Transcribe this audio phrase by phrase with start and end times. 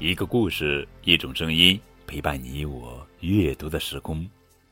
[0.00, 4.24] 一个故事，一种声音，陪伴你我阅读的时空。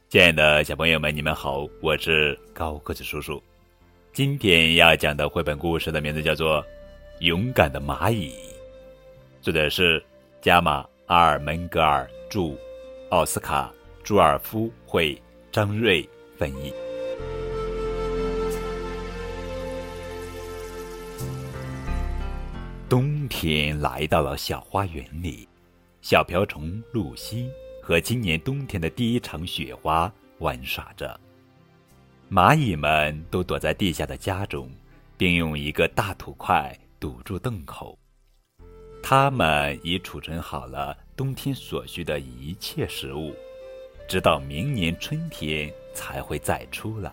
[0.09, 3.43] 亲爱的小朋友们，你们好，我是高个子叔叔。
[4.13, 6.63] 今天要讲的绘本故事的名字叫做
[7.19, 8.31] 《勇敢的蚂蚁》，
[9.43, 10.01] 作者是
[10.41, 12.55] 加马阿尔门格尔著，
[13.11, 13.75] 奥斯卡
[14.05, 15.21] 朱尔夫绘，
[15.51, 16.73] 张瑞翻译。
[22.89, 25.49] 冬天来到了小花园里，
[26.03, 27.51] 小瓢虫露西
[27.83, 31.19] 和今年冬天的第一场雪花玩耍着。
[32.31, 34.71] 蚂蚁们都躲在地下的家中，
[35.17, 37.99] 并用一个大土块堵住洞口。
[39.03, 43.35] 它们已储存好了冬天所需的一切食物，
[44.09, 47.13] 直到明年春天才会再出来。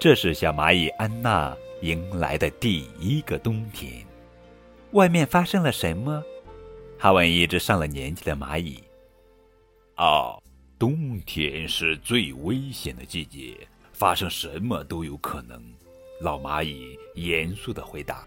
[0.00, 4.05] 这是小蚂蚁安娜迎来的第一个冬天。
[4.92, 6.22] 外面发生了什么？
[6.98, 8.82] 他问一只上了年纪的蚂蚁。
[9.96, 10.42] 哦，
[10.78, 13.56] 冬天是最危险的季节，
[13.92, 15.62] 发生什么都有可能。
[16.20, 18.26] 老蚂蚁严肃的回答。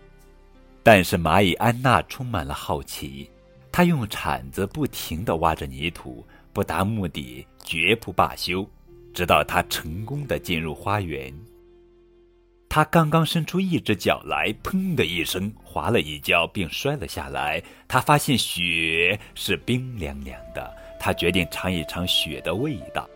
[0.84, 3.30] 但是蚂蚁安娜充满了好奇，
[3.72, 8.68] 她用铲子不停的挖着泥土，不达目的绝不罢休，
[9.14, 11.34] 直到她成功的进入花园。
[12.70, 17.62] 他刚刚伸出一只脚来，砰的一声滑了一跤，并摔了下来。
[17.88, 23.10] 他发现雪是冰凉凉的，他决定尝一尝雪的味道。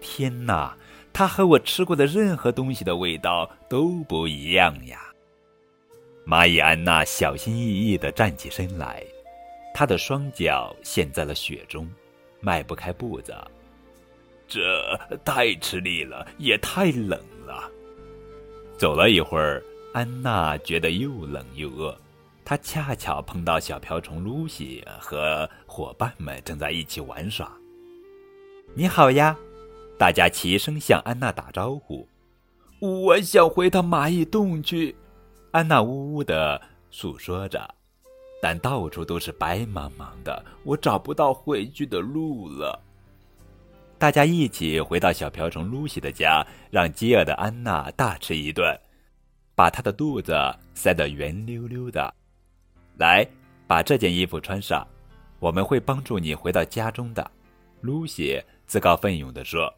[0.00, 0.76] 天哪，
[1.12, 5.00] 它和我吃过的任何东西的味道都不一样呀！
[6.26, 9.02] 蚂蚁安娜小心翼翼地站起身来，
[9.72, 11.88] 她的双脚陷在了雪中，
[12.40, 13.32] 迈不开步子。
[14.48, 17.70] 这太吃力了，也太冷了。
[18.78, 19.60] 走了一会儿，
[19.92, 21.98] 安娜觉得又冷又饿。
[22.44, 27.50] 她恰巧碰到小瓢虫露西和伙伴们正在一起玩耍。
[28.74, 29.36] 你好呀！
[29.98, 32.06] 大家齐声向安娜打招呼。
[32.78, 34.94] 我想回到蚂蚁洞去，
[35.50, 37.68] 安娜呜呜的诉说着。
[38.40, 42.80] 但到处都是白茫茫的，我找不到回去的路了。
[43.98, 48.78] 大家一起回到小瓢虫露西的家，让饥饿的安娜大吃一顿，
[49.56, 50.32] 把她的肚子
[50.72, 52.14] 塞得圆溜溜的。
[52.96, 53.26] 来，
[53.66, 54.86] 把这件衣服穿上，
[55.40, 57.28] 我们会帮助你回到家中的。
[57.80, 59.72] 露西自告奋勇地说：“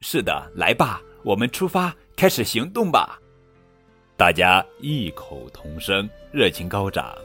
[0.00, 3.18] 是的，来吧，我们出发，开始行动吧！”
[4.18, 7.16] 大家异口同声，热情高涨。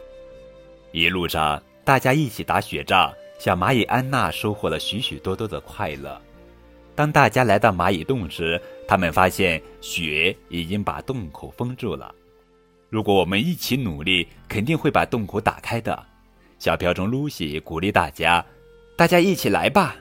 [0.93, 3.13] 一路上，大家一起打雪仗。
[3.37, 6.19] 小蚂蚁安娜收获了许许多多的快乐。
[6.95, 12.13] 当大家来到蚂蚁洞时，他们发现雪已经把洞口封住了。
[12.89, 16.05] 如果我们一起努力，肯定会把洞口打开的。
[16.57, 18.43] 小瓢虫露西鼓励大家
[18.95, 19.97] ：“大家一起来吧！”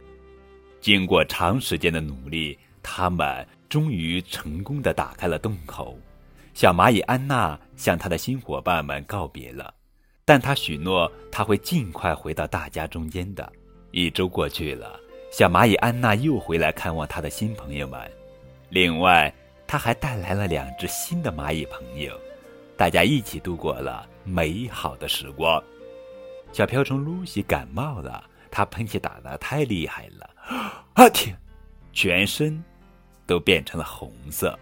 [0.81, 5.99] 经过长时间的努力，他们终于成功的打开了洞口。
[6.53, 9.75] 小蚂蚁安娜向她的新伙伴们告别了。
[10.25, 13.53] 但他许诺他会尽快回到大家中间的。
[13.91, 14.99] 一周过去了，
[15.31, 18.11] 小蚂蚁安娜又回来看望他的新朋友们。
[18.71, 19.33] 另外，
[19.67, 22.19] 他还带来了两只新的蚂蚁朋友，
[22.77, 25.63] 大家一起度过了美好的时光。
[26.53, 30.31] 小瓢虫露西感冒了，她喷嚏打得太厉害了，
[30.95, 31.37] 啊天，
[31.93, 32.63] 全身
[33.27, 34.59] 都变成了红色。